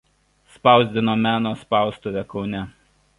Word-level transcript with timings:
Spausdino 0.53 1.13
Meno 1.25 1.51
spaustuvė 1.65 2.25
Kaune. 2.33 2.63